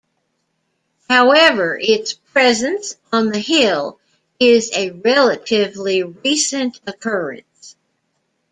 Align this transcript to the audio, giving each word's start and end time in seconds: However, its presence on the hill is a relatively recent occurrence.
However, 1.11 1.77
its 1.79 2.13
presence 2.13 2.95
on 3.13 3.27
the 3.27 3.37
hill 3.37 3.99
is 4.39 4.71
a 4.75 4.89
relatively 4.89 6.01
recent 6.01 6.79
occurrence. 6.87 7.75